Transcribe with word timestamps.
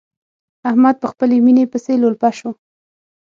احمد 0.69 0.95
په 1.01 1.07
خپلې 1.11 1.35
ميينې 1.45 1.65
پسې 1.71 1.93
لولپه 2.01 2.29
شو. 2.37 2.49